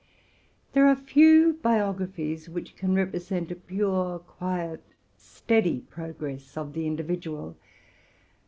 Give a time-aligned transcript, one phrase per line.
[0.73, 4.81] There are few biographies which can represent a pure, quiet,
[5.45, 7.55] teady progress of the individual.